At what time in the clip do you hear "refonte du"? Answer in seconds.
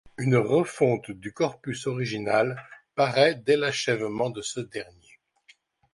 0.35-1.31